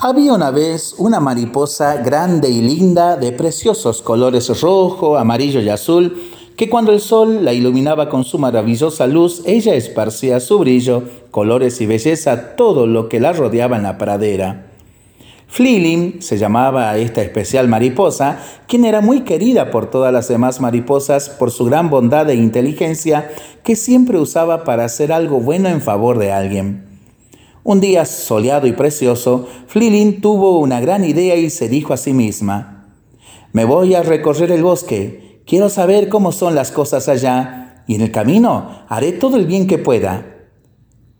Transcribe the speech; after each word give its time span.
Había 0.00 0.34
una 0.34 0.50
vez 0.50 0.94
una 0.98 1.20
mariposa 1.20 1.96
grande 1.96 2.50
y 2.50 2.60
linda 2.60 3.16
de 3.16 3.32
preciosos 3.32 4.02
colores 4.02 4.60
rojo, 4.60 5.16
amarillo 5.16 5.60
y 5.60 5.68
azul, 5.68 6.20
que 6.56 6.68
cuando 6.68 6.92
el 6.92 7.00
sol 7.00 7.44
la 7.44 7.52
iluminaba 7.52 8.08
con 8.08 8.24
su 8.24 8.38
maravillosa 8.38 9.06
luz, 9.06 9.42
ella 9.46 9.74
esparcía 9.74 10.40
su 10.40 10.58
brillo, 10.58 11.04
colores 11.30 11.80
y 11.80 11.86
belleza 11.86 12.56
todo 12.56 12.86
lo 12.86 13.08
que 13.08 13.20
la 13.20 13.32
rodeaba 13.32 13.76
en 13.76 13.84
la 13.84 13.96
pradera. 13.96 14.66
Flilin 15.46 16.20
se 16.20 16.38
llamaba 16.38 16.90
a 16.90 16.98
esta 16.98 17.22
especial 17.22 17.68
mariposa, 17.68 18.40
quien 18.66 18.84
era 18.84 19.00
muy 19.00 19.20
querida 19.20 19.70
por 19.70 19.88
todas 19.88 20.12
las 20.12 20.26
demás 20.26 20.60
mariposas 20.60 21.30
por 21.30 21.52
su 21.52 21.64
gran 21.64 21.90
bondad 21.90 22.28
e 22.28 22.34
inteligencia 22.34 23.30
que 23.62 23.76
siempre 23.76 24.18
usaba 24.18 24.64
para 24.64 24.84
hacer 24.84 25.12
algo 25.12 25.40
bueno 25.40 25.68
en 25.68 25.80
favor 25.80 26.18
de 26.18 26.32
alguien. 26.32 26.83
Un 27.66 27.80
día 27.80 28.04
soleado 28.04 28.66
y 28.66 28.72
precioso, 28.72 29.48
Flilin 29.68 30.20
tuvo 30.20 30.58
una 30.58 30.82
gran 30.82 31.02
idea 31.02 31.34
y 31.36 31.48
se 31.48 31.66
dijo 31.66 31.94
a 31.94 31.96
sí 31.96 32.12
misma, 32.12 32.92
me 33.54 33.64
voy 33.64 33.94
a 33.94 34.02
recorrer 34.02 34.52
el 34.52 34.62
bosque, 34.62 35.40
quiero 35.46 35.70
saber 35.70 36.10
cómo 36.10 36.30
son 36.30 36.54
las 36.54 36.70
cosas 36.70 37.08
allá, 37.08 37.82
y 37.86 37.94
en 37.94 38.02
el 38.02 38.12
camino 38.12 38.84
haré 38.86 39.12
todo 39.12 39.38
el 39.38 39.46
bien 39.46 39.66
que 39.66 39.78
pueda. 39.78 40.46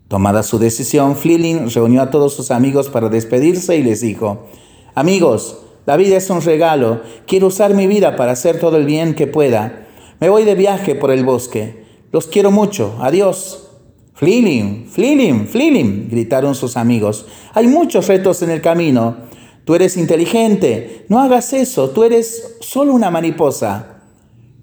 Tomada 0.07 0.43
su 0.43 0.59
decisión, 0.59 1.15
Flilin 1.15 1.67
reunió 1.71 2.03
a 2.03 2.11
todos 2.11 2.35
sus 2.35 2.51
amigos 2.51 2.89
para 2.89 3.09
despedirse 3.09 3.75
y 3.77 3.81
les 3.81 4.01
dijo, 4.01 4.45
Amigos, 4.93 5.61
la 5.87 5.97
vida 5.97 6.15
es 6.15 6.29
un 6.29 6.41
regalo, 6.41 7.01
quiero 7.25 7.47
usar 7.47 7.73
mi 7.73 7.87
vida 7.87 8.15
para 8.15 8.33
hacer 8.33 8.59
todo 8.59 8.77
el 8.77 8.85
bien 8.85 9.15
que 9.15 9.25
pueda. 9.25 9.87
Me 10.19 10.29
voy 10.29 10.43
de 10.43 10.53
viaje 10.53 10.93
por 10.93 11.09
el 11.09 11.25
bosque. 11.25 11.85
Los 12.11 12.27
quiero 12.27 12.51
mucho. 12.51 12.95
Adiós. 13.01 13.64
Flilin, 14.15 14.87
Flilin, 14.89 15.45
Flilin, 15.45 16.07
gritaron 16.09 16.55
sus 16.55 16.77
amigos. 16.77 17.25
Hay 17.53 17.67
muchos 17.67 18.07
retos 18.07 18.41
en 18.41 18.49
el 18.49 18.61
camino. 18.61 19.17
Tú 19.65 19.75
eres 19.75 19.97
inteligente. 19.97 21.05
No 21.09 21.19
hagas 21.19 21.51
eso. 21.51 21.89
Tú 21.89 22.05
eres 22.05 22.55
solo 22.61 22.93
una 22.93 23.11
mariposa. 23.11 24.03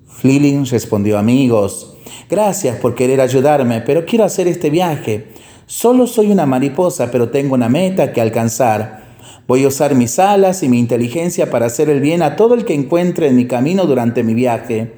Flilin 0.07 0.65
respondió, 0.65 1.19
amigos, 1.19 1.99
gracias 2.31 2.79
por 2.79 2.95
querer 2.95 3.21
ayudarme, 3.21 3.83
pero 3.83 4.07
quiero 4.07 4.25
hacer 4.25 4.49
este 4.49 4.71
viaje. 4.71 5.33
Solo 5.67 6.07
soy 6.07 6.31
una 6.31 6.47
mariposa, 6.47 7.11
pero 7.11 7.29
tengo 7.29 7.55
una 7.55 7.69
meta 7.69 8.15
que 8.15 8.23
alcanzar. 8.23 9.03
Voy 9.47 9.65
a 9.65 9.69
usar 9.69 9.95
mis 9.95 10.19
alas 10.19 10.63
y 10.63 10.69
mi 10.71 10.79
inteligencia 10.79 11.51
para 11.51 11.67
hacer 11.67 11.91
el 11.91 12.01
bien 12.01 12.23
a 12.23 12.37
todo 12.37 12.55
el 12.55 12.65
que 12.65 12.73
encuentre 12.73 13.29
en 13.29 13.37
mi 13.37 13.47
camino 13.47 13.85
durante 13.85 14.23
mi 14.23 14.33
viaje. 14.33 14.95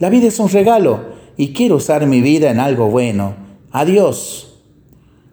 La 0.00 0.10
vida 0.10 0.26
es 0.26 0.40
un 0.40 0.48
regalo 0.48 1.04
y 1.36 1.52
quiero 1.52 1.76
usar 1.76 2.06
mi 2.06 2.20
vida 2.20 2.50
en 2.50 2.58
algo 2.58 2.88
bueno. 2.88 3.41
Adiós. 3.72 4.60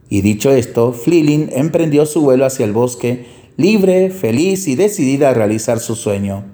Y 0.10 0.22
dicho 0.22 0.52
esto, 0.52 0.94
Flilin 0.94 1.50
emprendió 1.54 2.06
su 2.06 2.22
vuelo 2.22 2.46
hacia 2.46 2.66
el 2.66 2.72
bosque, 2.72 3.26
libre, 3.58 4.10
feliz 4.10 4.68
y 4.68 4.76
decidida 4.76 5.30
a 5.30 5.34
realizar 5.34 5.80
su 5.80 5.96
sueño. 5.96 6.46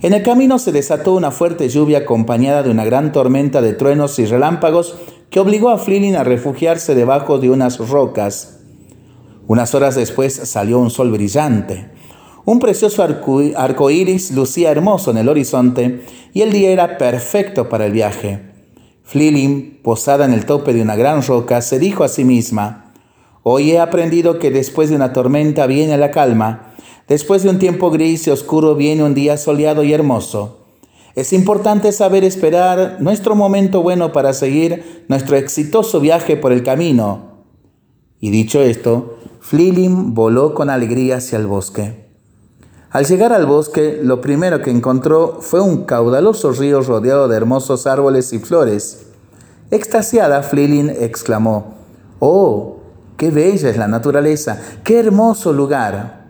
En 0.00 0.12
el 0.12 0.22
camino 0.22 0.60
se 0.60 0.70
desató 0.70 1.14
una 1.14 1.32
fuerte 1.32 1.68
lluvia 1.68 1.98
acompañada 1.98 2.62
de 2.62 2.70
una 2.70 2.84
gran 2.84 3.10
tormenta 3.10 3.60
de 3.60 3.72
truenos 3.72 4.20
y 4.20 4.26
relámpagos 4.26 4.94
que 5.30 5.40
obligó 5.40 5.70
a 5.70 5.78
Flilin 5.78 6.14
a 6.14 6.22
refugiarse 6.22 6.94
debajo 6.94 7.38
de 7.38 7.50
unas 7.50 7.78
rocas. 7.78 8.60
Unas 9.48 9.74
horas 9.74 9.96
después 9.96 10.32
salió 10.32 10.78
un 10.78 10.90
sol 10.90 11.10
brillante. 11.10 11.90
Un 12.44 12.60
precioso 12.60 13.02
arco 13.02 13.90
iris 13.90 14.30
lucía 14.30 14.70
hermoso 14.70 15.10
en 15.10 15.18
el 15.18 15.28
horizonte 15.28 16.04
y 16.32 16.42
el 16.42 16.52
día 16.52 16.70
era 16.70 16.96
perfecto 16.96 17.68
para 17.68 17.86
el 17.86 17.92
viaje. 17.92 18.47
Flilin, 19.08 19.80
posada 19.82 20.26
en 20.26 20.34
el 20.34 20.44
tope 20.44 20.74
de 20.74 20.82
una 20.82 20.94
gran 20.94 21.22
roca, 21.22 21.62
se 21.62 21.78
dijo 21.78 22.04
a 22.04 22.08
sí 22.08 22.26
misma, 22.26 22.92
Hoy 23.42 23.70
he 23.70 23.80
aprendido 23.80 24.38
que 24.38 24.50
después 24.50 24.90
de 24.90 24.96
una 24.96 25.14
tormenta 25.14 25.66
viene 25.66 25.96
la 25.96 26.10
calma, 26.10 26.74
después 27.08 27.42
de 27.42 27.48
un 27.48 27.58
tiempo 27.58 27.90
gris 27.90 28.26
y 28.26 28.30
oscuro 28.30 28.74
viene 28.74 29.02
un 29.02 29.14
día 29.14 29.38
soleado 29.38 29.82
y 29.82 29.94
hermoso. 29.94 30.58
Es 31.14 31.32
importante 31.32 31.90
saber 31.92 32.22
esperar 32.22 32.98
nuestro 33.00 33.34
momento 33.34 33.80
bueno 33.80 34.12
para 34.12 34.34
seguir 34.34 35.06
nuestro 35.08 35.36
exitoso 35.36 36.00
viaje 36.00 36.36
por 36.36 36.52
el 36.52 36.62
camino. 36.62 37.46
Y 38.20 38.28
dicho 38.28 38.60
esto, 38.60 39.16
Flilin 39.40 40.12
voló 40.12 40.52
con 40.52 40.68
alegría 40.68 41.16
hacia 41.16 41.38
el 41.38 41.46
bosque. 41.46 42.07
Al 42.90 43.04
llegar 43.04 43.34
al 43.34 43.44
bosque, 43.44 44.00
lo 44.02 44.22
primero 44.22 44.62
que 44.62 44.70
encontró 44.70 45.38
fue 45.42 45.60
un 45.60 45.84
caudaloso 45.84 46.52
río 46.52 46.80
rodeado 46.80 47.28
de 47.28 47.36
hermosos 47.36 47.86
árboles 47.86 48.32
y 48.32 48.38
flores. 48.38 49.02
Extasiada, 49.70 50.42
Flilin 50.42 50.88
exclamó, 50.88 51.74
¡Oh, 52.18 52.78
qué 53.18 53.30
bella 53.30 53.68
es 53.68 53.76
la 53.76 53.88
naturaleza! 53.88 54.58
¡Qué 54.84 54.98
hermoso 54.98 55.52
lugar! 55.52 56.28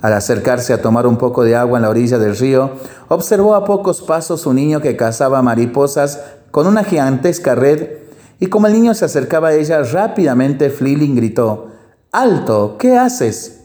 Al 0.00 0.12
acercarse 0.12 0.72
a 0.72 0.80
tomar 0.80 1.08
un 1.08 1.16
poco 1.16 1.42
de 1.42 1.56
agua 1.56 1.78
en 1.78 1.82
la 1.82 1.90
orilla 1.90 2.18
del 2.18 2.36
río, 2.36 2.70
observó 3.08 3.56
a 3.56 3.64
pocos 3.64 4.00
pasos 4.00 4.46
un 4.46 4.54
niño 4.56 4.80
que 4.80 4.96
cazaba 4.96 5.42
mariposas 5.42 6.20
con 6.52 6.68
una 6.68 6.84
gigantesca 6.84 7.56
red, 7.56 8.04
y 8.38 8.46
como 8.46 8.68
el 8.68 8.74
niño 8.74 8.94
se 8.94 9.06
acercaba 9.06 9.48
a 9.48 9.54
ella, 9.54 9.82
rápidamente 9.82 10.70
Flilin 10.70 11.16
gritó, 11.16 11.66
¡Alto! 12.12 12.76
¿Qué 12.78 12.96
haces? 12.96 13.63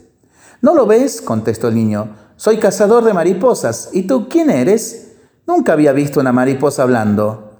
¿No 0.61 0.73
lo 0.73 0.85
ves? 0.85 1.21
contestó 1.21 1.69
el 1.69 1.75
niño. 1.75 2.09
Soy 2.35 2.57
cazador 2.57 3.03
de 3.03 3.13
mariposas. 3.13 3.89
¿Y 3.93 4.03
tú 4.03 4.27
quién 4.29 4.49
eres? 4.49 5.13
Nunca 5.47 5.73
había 5.73 5.93
visto 5.93 6.19
una 6.19 6.31
mariposa 6.31 6.83
hablando. 6.83 7.51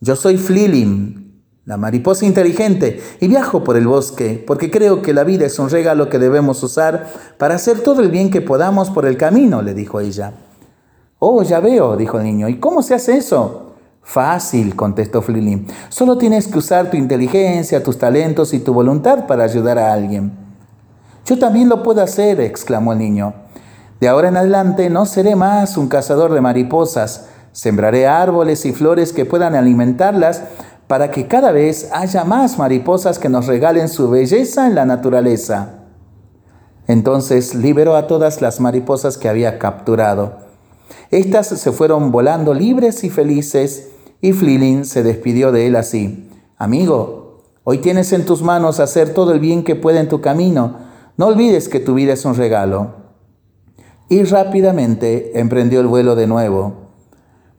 Yo 0.00 0.14
soy 0.14 0.36
Flilim, 0.36 1.42
la 1.64 1.76
mariposa 1.76 2.24
inteligente, 2.26 3.02
y 3.20 3.28
viajo 3.28 3.64
por 3.64 3.76
el 3.76 3.86
bosque, 3.86 4.42
porque 4.46 4.70
creo 4.70 5.02
que 5.02 5.12
la 5.12 5.24
vida 5.24 5.46
es 5.46 5.58
un 5.58 5.68
regalo 5.68 6.08
que 6.08 6.18
debemos 6.18 6.62
usar 6.62 7.08
para 7.38 7.56
hacer 7.56 7.80
todo 7.80 8.02
el 8.02 8.10
bien 8.10 8.30
que 8.30 8.42
podamos 8.42 8.90
por 8.90 9.06
el 9.06 9.16
camino, 9.16 9.62
le 9.62 9.74
dijo 9.74 10.00
ella. 10.00 10.34
Oh, 11.18 11.42
ya 11.42 11.60
veo, 11.60 11.96
dijo 11.96 12.18
el 12.18 12.24
niño. 12.24 12.48
¿Y 12.48 12.60
cómo 12.60 12.82
se 12.82 12.94
hace 12.94 13.16
eso? 13.16 13.72
Fácil, 14.02 14.76
contestó 14.76 15.22
Flilim. 15.22 15.66
Solo 15.88 16.16
tienes 16.16 16.46
que 16.46 16.58
usar 16.58 16.90
tu 16.90 16.96
inteligencia, 16.96 17.82
tus 17.82 17.98
talentos 17.98 18.54
y 18.54 18.60
tu 18.60 18.72
voluntad 18.72 19.26
para 19.26 19.44
ayudar 19.44 19.78
a 19.78 19.92
alguien. 19.92 20.45
Yo 21.26 21.36
también 21.40 21.68
lo 21.68 21.82
puedo 21.82 22.02
hacer, 22.02 22.40
exclamó 22.40 22.92
el 22.92 23.00
niño. 23.00 23.34
De 24.00 24.06
ahora 24.06 24.28
en 24.28 24.36
adelante 24.36 24.88
no 24.90 25.06
seré 25.06 25.34
más 25.34 25.76
un 25.76 25.88
cazador 25.88 26.32
de 26.32 26.40
mariposas, 26.40 27.26
sembraré 27.50 28.06
árboles 28.06 28.64
y 28.64 28.72
flores 28.72 29.12
que 29.12 29.24
puedan 29.24 29.56
alimentarlas 29.56 30.42
para 30.86 31.10
que 31.10 31.26
cada 31.26 31.50
vez 31.50 31.88
haya 31.92 32.22
más 32.22 32.58
mariposas 32.58 33.18
que 33.18 33.28
nos 33.28 33.46
regalen 33.46 33.88
su 33.88 34.08
belleza 34.08 34.68
en 34.68 34.76
la 34.76 34.86
naturaleza. 34.86 35.80
Entonces 36.86 37.56
liberó 37.56 37.96
a 37.96 38.06
todas 38.06 38.40
las 38.40 38.60
mariposas 38.60 39.18
que 39.18 39.28
había 39.28 39.58
capturado. 39.58 40.34
Estas 41.10 41.48
se 41.48 41.72
fueron 41.72 42.12
volando 42.12 42.54
libres 42.54 43.02
y 43.02 43.10
felices 43.10 43.88
y 44.20 44.32
Flilin 44.32 44.84
se 44.84 45.02
despidió 45.02 45.50
de 45.50 45.66
él 45.66 45.74
así. 45.74 46.30
Amigo, 46.56 47.42
hoy 47.64 47.78
tienes 47.78 48.12
en 48.12 48.24
tus 48.24 48.42
manos 48.42 48.78
hacer 48.78 49.12
todo 49.12 49.32
el 49.32 49.40
bien 49.40 49.64
que 49.64 49.74
pueda 49.74 49.98
en 49.98 50.08
tu 50.08 50.20
camino 50.20 50.85
no 51.16 51.26
olvides 51.26 51.68
que 51.68 51.80
tu 51.80 51.94
vida 51.94 52.12
es 52.12 52.24
un 52.24 52.34
regalo. 52.34 53.06
Y 54.08 54.22
rápidamente 54.24 55.40
emprendió 55.40 55.80
el 55.80 55.86
vuelo 55.86 56.14
de 56.14 56.26
nuevo. 56.26 56.74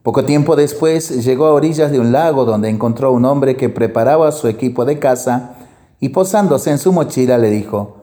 Poco 0.02 0.24
tiempo 0.24 0.56
después 0.56 1.24
llegó 1.24 1.46
a 1.46 1.52
orillas 1.52 1.90
de 1.90 2.00
un 2.00 2.12
lago 2.12 2.44
donde 2.44 2.70
encontró 2.70 3.12
un 3.12 3.24
hombre 3.24 3.56
que 3.56 3.68
preparaba 3.68 4.32
su 4.32 4.48
equipo 4.48 4.84
de 4.84 4.98
caza 4.98 5.56
y 6.00 6.10
posándose 6.10 6.70
en 6.70 6.78
su 6.78 6.92
mochila 6.92 7.36
le 7.36 7.50
dijo, 7.50 7.96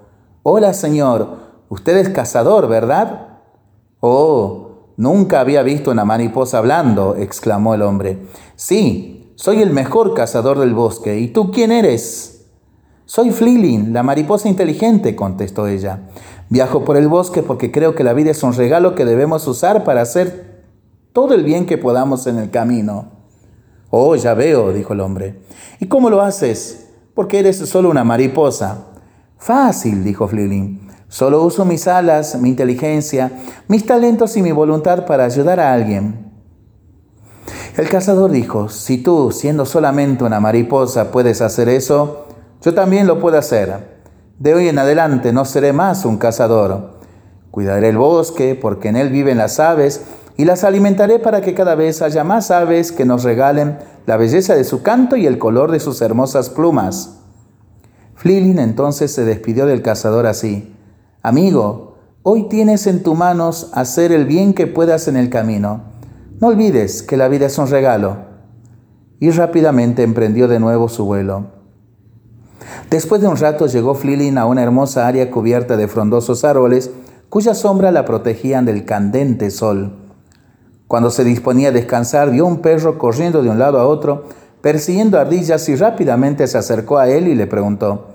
Hola 0.44 0.74
señor, 0.74 1.38
usted 1.70 1.98
es 1.98 2.10
cazador, 2.10 2.68
¿verdad? 2.68 3.40
Oh, 4.02 4.92
nunca 4.98 5.40
había 5.40 5.64
visto 5.64 5.90
una 5.90 6.06
mariposa 6.06 6.60
hablando, 6.60 7.16
exclamó 7.16 7.74
el 7.74 7.82
hombre. 7.82 8.28
Sí, 8.56 9.34
soy 9.36 9.62
el 9.62 9.72
mejor 9.72 10.14
cazador 10.14 10.60
del 10.60 10.74
bosque. 10.76 11.18
¿Y 11.18 11.30
tú 11.30 11.52
quién 11.52 11.72
eres? 11.72 12.35
Soy 13.08 13.30
Flilin, 13.30 13.94
la 13.94 14.02
mariposa 14.02 14.50
inteligente, 14.50 15.16
contestó 15.16 15.68
ella. 15.68 16.10
Viajo 16.50 16.84
por 16.84 16.98
el 16.98 17.08
bosque 17.08 17.44
porque 17.44 17.72
creo 17.72 17.94
que 17.94 18.04
la 18.04 18.14
vida 18.14 18.32
es 18.32 18.42
un 18.42 18.54
regalo 18.54 18.96
que 18.96 19.06
debemos 19.06 19.48
usar 19.48 19.84
para 19.84 20.02
hacer 20.02 20.64
todo 21.14 21.36
el 21.36 21.44
bien 21.44 21.68
que 21.68 21.78
podamos 21.78 22.26
en 22.26 22.40
el 22.40 22.50
camino. 22.50 23.12
Oh, 23.92 24.16
ya 24.16 24.34
veo, 24.34 24.74
dijo 24.74 24.94
el 24.94 25.02
hombre. 25.02 25.40
¿Y 25.80 25.86
cómo 25.86 26.10
lo 26.10 26.22
haces? 26.22 26.88
Porque 27.14 27.40
eres 27.40 27.58
solo 27.58 27.92
una 27.92 28.04
mariposa. 28.04 28.88
Fácil, 29.38 30.04
dijo 30.04 30.28
Flilin. 30.28 30.90
Solo 31.08 31.44
uso 31.44 31.64
mis 31.64 31.88
alas, 31.88 32.40
mi 32.42 32.50
inteligencia, 32.50 33.32
mis 33.68 33.86
talentos 33.86 34.36
y 34.36 34.42
mi 34.42 34.52
voluntad 34.52 35.06
para 35.06 35.26
ayudar 35.26 35.60
a 35.60 35.72
alguien. 35.72 36.32
El 37.78 37.88
cazador 37.88 38.32
dijo, 38.32 38.70
si 38.70 38.98
tú, 38.98 39.32
siendo 39.32 39.66
solamente 39.66 40.24
una 40.24 40.40
mariposa, 40.40 41.12
puedes 41.12 41.42
hacer 41.42 41.70
eso, 41.70 42.25
yo 42.66 42.74
también 42.74 43.06
lo 43.06 43.20
puedo 43.20 43.38
hacer. 43.38 43.78
De 44.40 44.56
hoy 44.56 44.68
en 44.68 44.80
adelante 44.80 45.32
no 45.32 45.46
seré 45.46 45.72
más 45.72 46.04
un 46.04 46.18
cazador. 46.18 46.96
Cuidaré 47.52 47.90
el 47.90 47.98
bosque 48.00 48.58
porque 48.60 48.88
en 48.88 48.96
él 48.96 49.10
viven 49.10 49.38
las 49.38 49.60
aves 49.60 50.02
y 50.36 50.46
las 50.46 50.64
alimentaré 50.64 51.20
para 51.20 51.42
que 51.42 51.54
cada 51.54 51.76
vez 51.76 52.02
haya 52.02 52.24
más 52.24 52.50
aves 52.50 52.92
que 52.92 53.06
nos 53.06 53.24
regalen 53.24 53.78
la 54.08 54.18
belleza 54.18 54.56
de 54.56 54.64
su 54.64 54.82
canto 54.82 55.16
y 55.16 55.28
el 55.28 55.38
color 55.38 55.72
de 55.72 55.80
sus 55.80 56.02
hermosas 56.02 56.50
plumas. 56.50 57.20
Flilin 58.16 58.58
entonces 58.58 59.14
se 59.14 59.26
despidió 59.26 59.68
del 59.68 59.84
cazador 59.84 60.26
así. 60.26 60.76
Amigo, 61.22 61.98
hoy 62.24 62.50
tienes 62.50 62.88
en 62.88 63.04
tus 63.04 63.16
manos 63.16 63.70
hacer 63.74 64.12
el 64.12 64.26
bien 64.26 64.56
que 64.56 64.66
puedas 64.66 65.08
en 65.08 65.18
el 65.18 65.30
camino. 65.30 65.84
No 66.40 66.48
olvides 66.48 67.04
que 67.04 67.16
la 67.16 67.28
vida 67.28 67.46
es 67.46 67.60
un 67.60 67.68
regalo. 67.68 68.18
Y 69.20 69.30
rápidamente 69.30 70.02
emprendió 70.02 70.48
de 70.48 70.60
nuevo 70.60 70.90
su 70.90 71.06
vuelo. 71.06 71.55
Después 72.90 73.22
de 73.22 73.28
un 73.28 73.38
rato 73.38 73.68
llegó 73.68 73.96
Flilin 73.96 74.38
a 74.38 74.46
una 74.46 74.64
hermosa 74.64 75.08
área 75.08 75.30
cubierta 75.32 75.78
de 75.78 75.88
frondosos 75.88 76.44
árboles 76.44 76.92
cuya 77.30 77.54
sombra 77.54 77.92
la 77.92 78.06
protegían 78.06 78.66
del 78.66 78.86
candente 78.86 79.52
sol. 79.52 79.94
Cuando 80.88 81.10
se 81.10 81.24
disponía 81.24 81.70
a 81.70 81.72
descansar, 81.72 82.30
vio 82.30 82.46
un 82.46 82.62
perro 82.62 82.98
corriendo 82.98 83.42
de 83.42 83.50
un 83.50 83.60
lado 83.60 83.80
a 83.80 83.88
otro, 83.88 84.26
persiguiendo 84.62 85.20
ardillas 85.20 85.68
y 85.68 85.76
rápidamente 85.76 86.48
se 86.48 86.58
acercó 86.58 86.98
a 86.98 87.10
él 87.10 87.28
y 87.28 87.36
le 87.36 87.48
preguntó, 87.48 88.08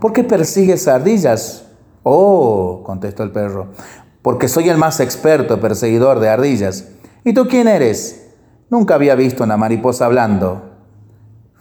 ¿por 0.00 0.12
qué 0.12 0.24
persigues 0.24 0.88
ardillas? 0.88 1.66
Oh, 2.02 2.82
contestó 2.84 3.22
el 3.22 3.32
perro, 3.32 3.68
porque 4.22 4.48
soy 4.48 4.68
el 4.68 4.78
más 4.78 5.00
experto 5.00 5.60
perseguidor 5.60 6.20
de 6.20 6.28
ardillas. 6.28 6.88
¿Y 7.24 7.34
tú 7.34 7.48
quién 7.48 7.68
eres? 7.68 8.28
Nunca 8.70 8.94
había 8.94 9.14
visto 9.14 9.44
una 9.44 9.56
mariposa 9.56 10.06
hablando. 10.06 10.75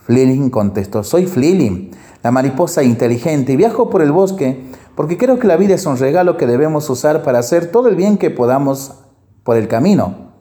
Flilin 0.06 0.50
contestó, 0.50 1.04
soy 1.04 1.26
Flilin, 1.26 1.92
la 2.22 2.32
mariposa 2.32 2.84
inteligente, 2.84 3.54
y 3.54 3.56
viajo 3.56 3.90
por 3.90 4.02
el 4.02 4.12
bosque 4.12 4.66
porque 4.96 5.18
creo 5.18 5.40
que 5.40 5.48
la 5.48 5.58
vida 5.58 5.76
es 5.76 5.86
un 5.86 5.98
regalo 5.98 6.38
que 6.38 6.48
debemos 6.48 6.90
usar 6.90 7.22
para 7.22 7.40
hacer 7.40 7.72
todo 7.72 7.90
el 7.90 7.96
bien 7.96 8.18
que 8.18 8.30
podamos 8.30 8.96
por 9.44 9.58
el 9.58 9.68
camino. 9.68 10.32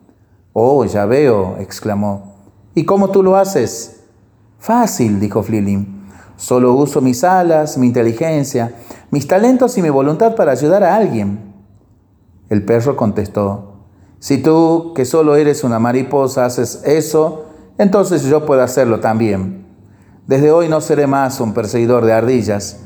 Oh, 0.53 0.85
ya 0.85 1.05
veo, 1.05 1.57
exclamó. 1.59 2.35
¿Y 2.73 2.85
cómo 2.85 3.09
tú 3.09 3.21
lo 3.21 3.35
haces? 3.35 4.03
Fácil, 4.57 5.19
dijo 5.19 5.43
Flilin. 5.43 6.05
Solo 6.37 6.73
uso 6.73 7.01
mis 7.01 7.23
alas, 7.23 7.77
mi 7.77 7.87
inteligencia, 7.87 8.75
mis 9.11 9.27
talentos 9.27 9.77
y 9.77 9.81
mi 9.81 9.89
voluntad 9.89 10.35
para 10.35 10.53
ayudar 10.53 10.83
a 10.83 10.95
alguien. 10.95 11.53
El 12.49 12.63
perro 12.63 12.95
contestó, 12.95 13.73
si 14.19 14.37
tú, 14.37 14.93
que 14.95 15.05
solo 15.05 15.35
eres 15.35 15.63
una 15.63 15.79
mariposa, 15.79 16.45
haces 16.45 16.81
eso, 16.85 17.44
entonces 17.77 18.23
yo 18.23 18.45
puedo 18.45 18.61
hacerlo 18.61 18.99
también. 18.99 19.65
Desde 20.27 20.51
hoy 20.51 20.69
no 20.69 20.81
seré 20.81 21.07
más 21.07 21.39
un 21.39 21.53
perseguidor 21.53 22.05
de 22.05 22.13
ardillas. 22.13 22.79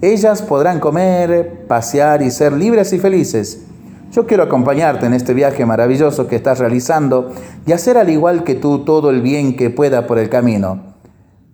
Ellas 0.00 0.42
podrán 0.42 0.80
comer, 0.80 1.64
pasear 1.68 2.22
y 2.22 2.30
ser 2.30 2.52
libres 2.52 2.92
y 2.92 2.98
felices. 2.98 3.62
Yo 4.10 4.26
quiero 4.26 4.42
acompañarte 4.42 5.06
en 5.06 5.14
este 5.14 5.32
viaje 5.32 5.64
maravilloso 5.64 6.26
que 6.26 6.36
estás 6.36 6.58
realizando 6.58 7.30
y 7.64 7.72
hacer 7.72 7.96
al 7.96 8.10
igual 8.10 8.44
que 8.44 8.54
tú 8.54 8.84
todo 8.84 9.08
el 9.08 9.22
bien 9.22 9.56
que 9.56 9.70
pueda 9.70 10.06
por 10.06 10.18
el 10.18 10.28
camino. 10.28 10.92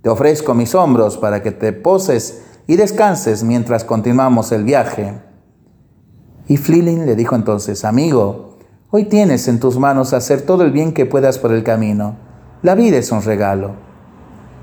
Te 0.02 0.08
ofrezco 0.08 0.54
mis 0.54 0.74
hombros 0.74 1.18
para 1.18 1.42
que 1.42 1.52
te 1.52 1.72
poses 1.72 2.42
y 2.66 2.76
descanses 2.76 3.44
mientras 3.44 3.84
continuamos 3.84 4.50
el 4.50 4.64
viaje. 4.64 5.14
Y 6.48 6.56
Flilin 6.56 7.06
le 7.06 7.14
dijo 7.14 7.36
entonces, 7.36 7.84
amigo, 7.84 8.58
hoy 8.90 9.04
tienes 9.04 9.46
en 9.46 9.60
tus 9.60 9.78
manos 9.78 10.12
hacer 10.12 10.42
todo 10.42 10.64
el 10.64 10.72
bien 10.72 10.92
que 10.92 11.06
puedas 11.06 11.38
por 11.38 11.52
el 11.52 11.62
camino. 11.62 12.27
La 12.60 12.74
vida 12.74 12.96
es 12.96 13.12
un 13.12 13.22
regalo. 13.22 13.76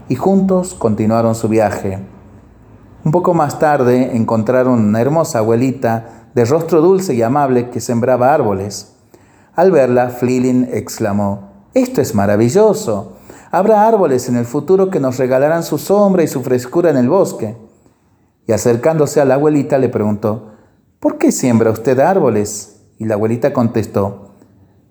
Y 0.10 0.16
juntos 0.16 0.74
continuaron 0.74 1.34
su 1.34 1.48
viaje. 1.48 2.00
Un 3.06 3.12
poco 3.14 3.34
más 3.34 3.58
tarde 3.58 4.18
encontraron 4.18 4.80
una 4.80 5.00
hermosa 5.00 5.40
abuelita 5.40 6.30
de 6.36 6.44
rostro 6.44 6.82
dulce 6.82 7.14
y 7.14 7.22
amable 7.22 7.70
que 7.70 7.80
sembraba 7.80 8.34
árboles. 8.34 8.98
Al 9.56 9.72
verla, 9.72 10.10
Flilin 10.10 10.68
exclamó, 10.74 11.68
Esto 11.74 12.02
es 12.02 12.14
maravilloso. 12.14 13.14
Habrá 13.50 13.88
árboles 13.88 14.28
en 14.28 14.36
el 14.36 14.46
futuro 14.46 14.90
que 14.90 15.00
nos 15.00 15.18
regalarán 15.18 15.64
su 15.64 15.78
sombra 15.78 16.22
y 16.22 16.28
su 16.28 16.44
frescura 16.44 16.90
en 16.90 16.98
el 16.98 17.08
bosque. 17.08 17.56
Y 18.46 18.52
acercándose 18.52 19.22
a 19.22 19.26
la 19.26 19.36
abuelita 19.36 19.78
le 19.78 19.88
preguntó, 19.88 20.52
¿por 21.00 21.18
qué 21.18 21.32
siembra 21.32 21.72
usted 21.72 21.98
árboles? 22.00 22.82
Y 22.98 23.06
la 23.06 23.14
abuelita 23.14 23.54
contestó, 23.54 24.35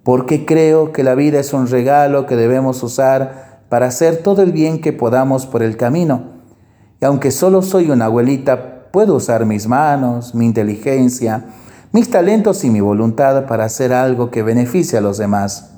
porque 0.05 0.47
creo 0.47 0.93
que 0.93 1.03
la 1.03 1.15
vida 1.15 1.41
es 1.41 1.53
un 1.53 1.67
regalo 1.67 2.27
que 2.27 2.37
debemos 2.37 2.83
usar 2.83 3.63
para 3.69 3.87
hacer 3.87 4.19
todo 4.19 4.43
el 4.43 4.53
bien 4.53 4.81
que 4.81 4.93
podamos 4.93 5.47
por 5.47 5.63
el 5.63 5.77
camino 5.77 6.35
y 7.01 7.05
aunque 7.05 7.31
solo 7.31 7.63
soy 7.63 7.91
una 7.91 8.07
abuelita, 8.07 8.91
puedo 8.91 9.17
usar 9.17 9.45
mis 9.47 9.67
manos, 9.67 10.35
mi 10.35 10.47
inteligencia, 10.47 11.45
mis 11.93 12.11
talentos 12.11 12.65
y 12.65 12.71
mi 12.71 12.81
voluntad 12.81 13.47
para 13.47 13.65
hacer 13.65 13.93
algo 13.93 14.31
que 14.31 14.43
beneficie 14.43 14.99
a 14.99 15.03
los 15.03 15.19
demás. 15.19 15.73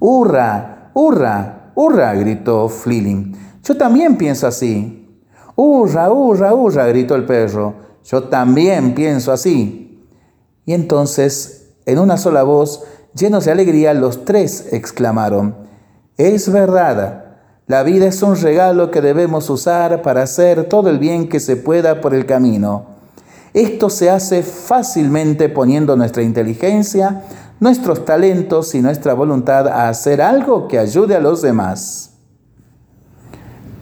¡Hurra! 0.00 0.90
¡Hurra! 0.94 1.72
¡Hurra! 1.74 2.14
gritó 2.14 2.68
Flilin. 2.68 3.36
Yo 3.62 3.76
también 3.76 4.16
pienso 4.16 4.46
así. 4.46 5.20
¡Hurra! 5.56 6.10
¡Hurra! 6.10 6.54
¡Hurra! 6.54 6.86
gritó 6.86 7.14
el 7.16 7.24
perro. 7.24 7.74
Yo 8.04 8.24
también 8.24 8.94
pienso 8.94 9.30
así. 9.30 10.06
Y 10.64 10.72
entonces, 10.72 11.74
en 11.86 11.98
una 11.98 12.16
sola 12.16 12.42
voz, 12.44 12.84
llenos 13.14 13.44
de 13.44 13.52
alegría, 13.52 13.94
los 13.94 14.24
tres 14.24 14.72
exclamaron, 14.72 15.56
Es 16.16 16.50
verdad, 16.50 17.22
la 17.66 17.82
vida 17.84 18.06
es 18.06 18.22
un 18.22 18.36
regalo 18.36 18.90
que 18.90 19.00
debemos 19.00 19.48
usar 19.48 20.02
para 20.02 20.22
hacer 20.22 20.64
todo 20.64 20.90
el 20.90 20.98
bien 20.98 21.28
que 21.28 21.40
se 21.40 21.56
pueda 21.56 22.00
por 22.00 22.14
el 22.14 22.26
camino. 22.26 22.86
Esto 23.54 23.88
se 23.88 24.10
hace 24.10 24.42
fácilmente 24.42 25.48
poniendo 25.48 25.96
nuestra 25.96 26.22
inteligencia, 26.22 27.22
nuestros 27.60 28.04
talentos 28.04 28.74
y 28.74 28.82
nuestra 28.82 29.14
voluntad 29.14 29.68
a 29.68 29.88
hacer 29.88 30.20
algo 30.20 30.68
que 30.68 30.78
ayude 30.78 31.14
a 31.14 31.20
los 31.20 31.42
demás. 31.42 32.14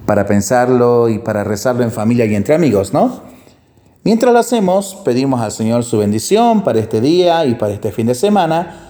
Para 0.07 0.27
pensarlo 0.27 1.09
y 1.09 1.19
para 1.19 1.45
rezarlo 1.45 1.83
en 1.83 1.91
familia 1.91 2.27
y 2.27 2.35
entre 2.35 2.55
amigos, 2.55 2.93
¿no? 2.93 3.23
Mientras 4.03 4.33
lo 4.33 4.39
hacemos, 4.39 4.97
pedimos 5.05 5.41
al 5.41 5.53
Señor 5.53 5.85
su 5.85 5.99
bendición 5.99 6.65
para 6.65 6.81
este 6.81 7.01
día 7.01 7.45
y 7.45 7.55
para 7.55 7.73
este 7.73 7.93
fin 7.93 8.07
de 8.07 8.15
semana 8.15 8.90